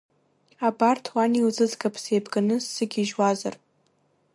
[0.67, 3.55] Абарҭ уан илзызгап, сеибганы сзыгьежьуазар.